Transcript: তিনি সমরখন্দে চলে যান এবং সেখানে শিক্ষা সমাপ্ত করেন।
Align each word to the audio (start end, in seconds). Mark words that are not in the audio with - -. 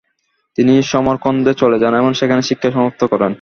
তিনি 0.57 0.73
সমরখন্দে 0.83 1.51
চলে 1.53 1.77
যান 1.79 1.93
এবং 1.95 2.11
সেখানে 2.13 2.41
শিক্ষা 2.41 2.69
সমাপ্ত 2.71 3.01
করেন। 3.03 3.29